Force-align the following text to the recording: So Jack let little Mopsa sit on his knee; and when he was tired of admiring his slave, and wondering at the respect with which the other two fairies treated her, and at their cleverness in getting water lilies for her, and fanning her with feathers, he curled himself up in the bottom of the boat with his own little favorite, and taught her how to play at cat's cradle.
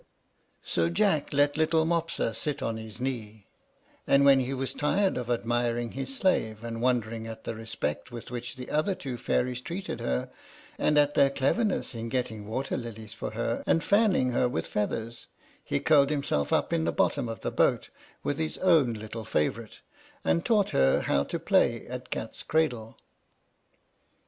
So 0.63 0.89
Jack 0.89 1.31
let 1.31 1.57
little 1.57 1.85
Mopsa 1.85 2.33
sit 2.33 2.63
on 2.63 2.77
his 2.77 2.99
knee; 2.99 3.45
and 4.07 4.25
when 4.25 4.39
he 4.39 4.51
was 4.51 4.73
tired 4.73 5.15
of 5.15 5.29
admiring 5.29 5.91
his 5.91 6.17
slave, 6.17 6.63
and 6.63 6.81
wondering 6.81 7.27
at 7.27 7.43
the 7.43 7.53
respect 7.53 8.11
with 8.11 8.31
which 8.31 8.55
the 8.55 8.71
other 8.71 8.95
two 8.95 9.15
fairies 9.15 9.61
treated 9.61 9.99
her, 10.01 10.31
and 10.79 10.97
at 10.97 11.13
their 11.13 11.29
cleverness 11.29 11.93
in 11.93 12.09
getting 12.09 12.47
water 12.47 12.77
lilies 12.77 13.13
for 13.13 13.29
her, 13.29 13.63
and 13.67 13.83
fanning 13.83 14.31
her 14.31 14.49
with 14.49 14.65
feathers, 14.65 15.27
he 15.63 15.79
curled 15.79 16.09
himself 16.09 16.51
up 16.51 16.73
in 16.73 16.83
the 16.85 16.91
bottom 16.91 17.29
of 17.29 17.41
the 17.41 17.51
boat 17.51 17.91
with 18.23 18.39
his 18.39 18.57
own 18.57 18.93
little 18.93 19.23
favorite, 19.23 19.81
and 20.25 20.43
taught 20.43 20.71
her 20.71 21.01
how 21.01 21.23
to 21.23 21.37
play 21.37 21.85
at 21.85 22.09
cat's 22.09 22.41
cradle. 22.41 22.97